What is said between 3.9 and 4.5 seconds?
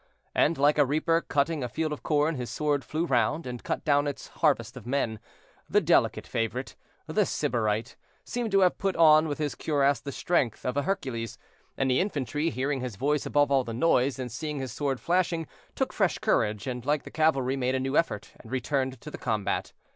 its